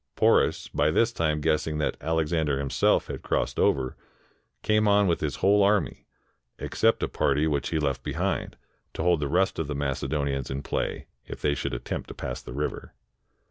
[0.15, 3.95] Poms, by this time guessing that Alexander himself had crossed over,
[4.63, 6.07] came on with his whole army,
[6.57, 8.57] except a party which he left behind
[8.95, 12.41] to hold the rest of the IMacedonians in play, if they should attempt to pass
[12.41, 12.95] the river.